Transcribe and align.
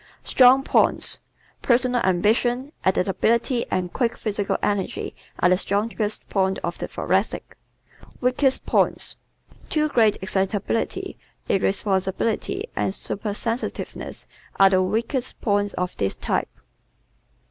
Strong 0.23 0.63
Points¶ 0.63 1.19
Personal 1.61 2.01
ambition, 2.03 2.71
adaptability 2.83 3.67
and 3.69 3.93
quick 3.93 4.17
physical 4.17 4.57
energy 4.63 5.13
are 5.37 5.49
the 5.49 5.59
strongest 5.59 6.27
points 6.27 6.59
of 6.63 6.79
the 6.79 6.87
Thoracic. 6.87 7.55
Weakest 8.19 8.65
Points¶ 8.65 9.15
Too 9.69 9.87
great 9.89 10.17
excitability, 10.23 11.19
irresponsibility 11.47 12.67
and 12.75 12.93
supersensitiveness, 12.95 14.25
are 14.59 14.71
the 14.71 14.81
weakest 14.81 15.39
points 15.39 15.75
of 15.75 15.95
this 15.97 16.15
type. 16.15 16.49